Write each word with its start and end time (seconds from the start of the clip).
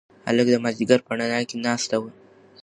هغه 0.27 0.41
د 0.47 0.49
مازیګر 0.63 0.99
په 1.07 1.11
رڼا 1.19 1.39
کې 1.49 1.57
ناسته 1.65 1.95
وه. 2.01 2.09